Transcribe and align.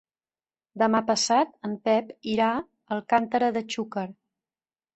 Demà 0.81 1.01
passat 1.09 1.51
en 1.69 1.75
Pep 1.89 2.09
irà 2.33 2.49
a 2.55 2.65
Alcàntera 2.99 3.53
de 3.61 3.65
Xúquer. 3.77 4.09